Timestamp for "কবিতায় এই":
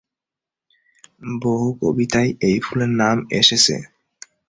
1.81-2.57